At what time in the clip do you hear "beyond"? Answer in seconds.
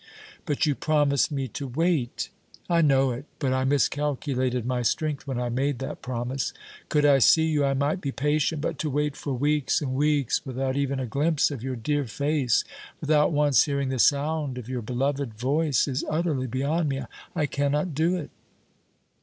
16.47-16.89